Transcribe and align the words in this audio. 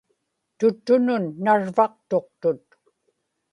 tuttunun 0.57 1.23
narvaqtuqtut 1.45 2.65